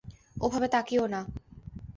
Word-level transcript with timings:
ওভাবে 0.41 0.67
তাকিও 0.67 1.05
না। 1.07 1.21